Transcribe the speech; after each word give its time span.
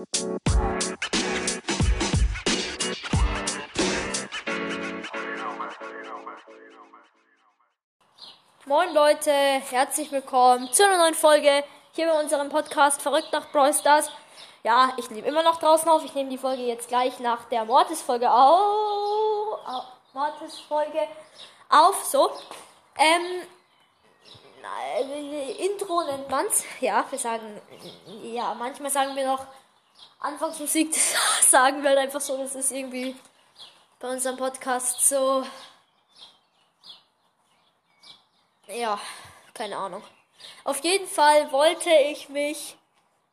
Moin 0.00 0.08
Leute, 8.94 9.30
herzlich 9.30 10.10
willkommen 10.10 10.72
zu 10.72 10.84
einer 10.84 10.96
neuen 10.96 11.12
Folge 11.12 11.62
hier 11.92 12.06
bei 12.06 12.18
unserem 12.18 12.48
Podcast 12.48 13.02
Verrückt 13.02 13.30
nach 13.32 13.52
Brawl 13.52 13.74
Stars. 13.74 14.10
Ja, 14.62 14.94
ich 14.96 15.10
nehme 15.10 15.28
immer 15.28 15.42
noch 15.42 15.58
draußen 15.58 15.86
auf. 15.90 16.02
Ich 16.02 16.14
nehme 16.14 16.30
die 16.30 16.38
Folge 16.38 16.62
jetzt 16.62 16.88
gleich 16.88 17.20
nach 17.20 17.44
der 17.50 17.66
Mortis-Folge 17.66 18.32
auf. 18.32 19.58
Mortis-Folge 20.14 21.08
auf. 21.68 22.02
So. 22.06 22.30
Ähm. 22.96 23.42
Äh, 25.02 25.66
Intro 25.66 26.04
nennt 26.04 26.30
man's. 26.30 26.64
Ja, 26.80 27.04
wir 27.10 27.18
sagen. 27.18 27.60
Ja, 28.22 28.54
manchmal 28.54 28.90
sagen 28.90 29.14
wir 29.14 29.26
noch 29.26 29.46
Anfangsmusik. 30.20 30.94
Sagen 31.42 31.82
wir 31.82 31.90
halt 31.90 31.98
einfach 31.98 32.20
so. 32.20 32.36
Das 32.36 32.54
ist 32.54 32.72
irgendwie 32.72 33.16
bei 33.98 34.08
unserem 34.08 34.36
Podcast 34.36 35.06
so. 35.06 35.44
Ja, 38.66 39.00
keine 39.54 39.76
Ahnung. 39.76 40.02
Auf 40.64 40.78
jeden 40.84 41.06
Fall 41.06 41.50
wollte 41.52 41.90
ich 41.90 42.28
mich. 42.28 42.76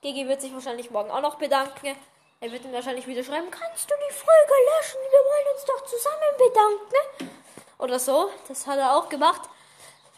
Gigi 0.00 0.28
wird 0.28 0.40
sich 0.40 0.52
wahrscheinlich 0.52 0.90
morgen 0.90 1.10
auch 1.10 1.22
noch 1.22 1.36
bedanken. 1.36 1.96
Er 2.40 2.52
wird 2.52 2.64
ihm 2.64 2.72
wahrscheinlich 2.72 3.06
wieder 3.06 3.24
schreiben, 3.24 3.50
kannst 3.50 3.90
du 3.90 3.94
die 4.08 4.14
Folge 4.14 4.52
löschen? 4.76 5.00
Wir 5.10 5.18
wollen 5.18 5.54
uns 5.54 5.64
doch 5.64 5.84
zusammen 5.86 6.36
bedanken. 6.38 7.40
Oder 7.78 7.98
so. 7.98 8.30
Das 8.48 8.66
hat 8.66 8.78
er 8.78 8.96
auch 8.96 9.08
gemacht. 9.08 9.48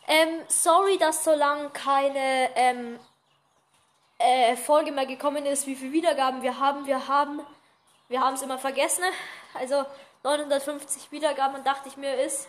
Ähm, 0.09 0.43
sorry, 0.49 0.99
dass 0.99 1.25
so 1.25 1.33
lange 1.33 1.71
keine 1.71 2.51
ähm, 2.57 2.99
äh, 4.19 4.57
Folge 4.57 4.93
mehr 4.93 5.07
gekommen 5.07 5.47
ist, 5.47 5.67
wie 5.67 5.77
viele 5.77 5.93
Wiedergaben 5.93 6.43
wir 6.43 6.59
haben. 6.59 6.87
Wir 6.87 7.09
haben, 7.09 7.41
wir 8.09 8.25
es 8.35 8.43
immer 8.43 8.59
vergessen. 8.59 9.05
Also 9.55 9.85
950 10.23 11.13
Wiedergaben 11.13 11.63
dachte 11.65 11.89
ich 11.89 11.97
mir, 11.97 12.15
ist 12.15 12.49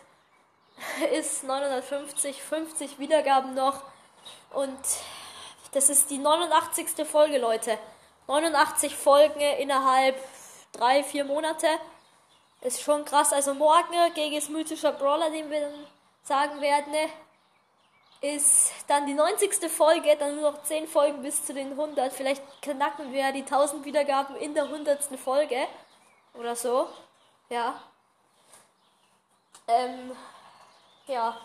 ist 1.14 1.44
950, 1.44 2.42
50 2.42 3.00
Wiedergaben 3.00 3.54
noch. 3.54 3.82
Und 4.52 4.78
das 5.72 5.90
ist 5.90 6.10
die 6.10 6.18
89. 6.18 7.08
Folge, 7.08 7.38
Leute. 7.38 7.78
89 8.28 8.96
Folgen 8.96 9.40
innerhalb 9.40 10.16
drei, 10.72 11.04
vier 11.04 11.24
Monate. 11.24 11.68
Ist 12.62 12.82
schon 12.82 13.06
krass. 13.06 13.34
Also 13.34 13.54
morgen 13.54 14.14
gegen 14.14 14.36
das 14.36 14.50
mythischer 14.50 14.92
Brawler, 14.92 15.30
den 15.30 15.50
wir 15.50 15.62
dann 15.62 15.88
sagen 16.24 16.62
werden, 16.62 16.94
ist 18.22 18.74
dann 18.88 19.06
die 19.06 19.14
90. 19.14 19.70
Folge, 19.72 20.16
dann 20.18 20.36
nur 20.36 20.52
noch 20.52 20.64
10 20.64 20.88
Folgen 20.88 21.22
bis 21.22 21.46
zu 21.46 21.54
den 21.54 21.72
100. 21.72 22.12
Vielleicht 22.12 22.44
knacken 22.62 23.12
wir 23.12 23.22
ja 23.22 23.32
die 23.32 23.44
1000 23.44 23.86
Wiedergaben 23.86 24.36
in 24.38 24.54
der 24.54 24.64
100. 24.64 25.20
Folge. 25.20 25.68
Oder 26.34 26.56
so. 26.56 26.90
Ja. 27.50 27.82
Ähm, 29.68 30.16
ja. 31.08 31.38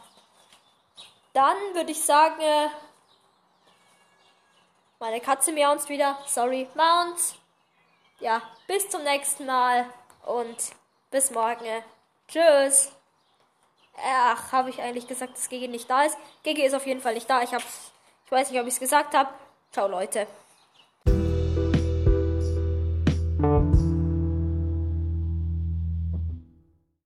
Dann 1.32 1.56
würde 1.74 1.92
ich 1.92 2.02
sagen, 2.02 2.40
äh, 2.40 2.68
meine 4.98 5.20
Katze 5.20 5.52
miaunzt 5.52 5.88
wieder. 5.88 6.18
Sorry, 6.26 6.68
Mount. 6.74 7.18
Ja, 8.20 8.42
bis 8.66 8.88
zum 8.88 9.02
nächsten 9.02 9.46
Mal 9.46 9.86
und 10.24 10.56
bis 11.10 11.30
morgen. 11.30 11.82
Tschüss. 12.28 12.92
Ach, 14.04 14.52
habe 14.52 14.70
ich 14.70 14.80
eigentlich 14.82 15.06
gesagt, 15.06 15.34
dass 15.34 15.48
Gigi 15.48 15.68
nicht 15.68 15.88
da 15.88 16.02
ist? 16.02 16.18
Gigi 16.42 16.62
ist 16.62 16.74
auf 16.74 16.86
jeden 16.86 17.00
Fall 17.00 17.14
nicht 17.14 17.30
da. 17.30 17.42
Ich 17.42 17.54
hab's, 17.54 17.92
ich 18.24 18.32
weiß 18.32 18.50
nicht, 18.50 18.60
ob 18.60 18.66
ich 18.66 18.74
es 18.74 18.80
gesagt 18.80 19.14
habe. 19.14 19.30
Ciao, 19.70 19.86
Leute. 19.86 20.26